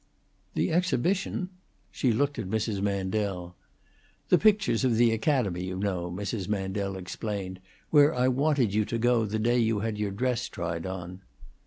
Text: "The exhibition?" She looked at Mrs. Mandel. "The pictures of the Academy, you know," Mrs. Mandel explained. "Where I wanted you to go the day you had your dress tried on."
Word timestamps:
"The 0.55 0.71
exhibition?" 0.71 1.49
She 1.91 2.11
looked 2.11 2.39
at 2.39 2.49
Mrs. 2.49 2.81
Mandel. 2.81 3.55
"The 4.29 4.39
pictures 4.39 4.83
of 4.83 4.95
the 4.95 5.11
Academy, 5.13 5.63
you 5.65 5.77
know," 5.77 6.09
Mrs. 6.09 6.47
Mandel 6.47 6.95
explained. 6.97 7.59
"Where 7.91 8.11
I 8.11 8.27
wanted 8.27 8.73
you 8.73 8.83
to 8.83 8.97
go 8.97 9.27
the 9.27 9.37
day 9.37 9.59
you 9.59 9.81
had 9.81 9.99
your 9.99 10.09
dress 10.09 10.49
tried 10.49 10.87
on." 10.87 11.21